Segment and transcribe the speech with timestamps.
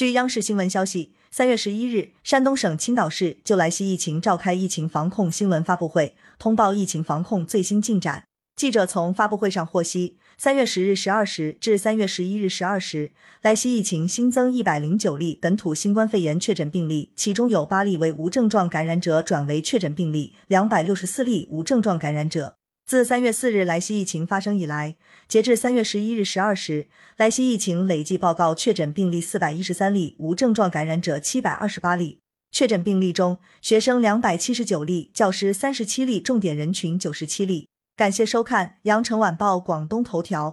[0.00, 8.24] 据央视新闻消息，三月十一日，山东省青岛市就莱西疫情召开疫情防控新闻发布会，通报疫情防控最新进展。
[8.56, 22.59] 记者从发布会上获悉，三月十日十二时至三月十一日十二时，莱西疫情新增一百零九例本土新冠肺炎确诊病例，其中有八例为无症状感染者转为确诊病例，两百六十四例无症状感染者。
[22.90, 24.96] 自三月四日莱西疫情发生以来，
[25.28, 32.18] 截至三月十一日十二时，莱西疫情累计报告确诊病例四百一十三例，无症状感染者七百二十八例。
[32.50, 37.68] 确诊病例中，学生两百七十九例，教师三十七例，重点人群九十七例。
[37.94, 40.50] 感谢收看《羊城晚报广东头条》。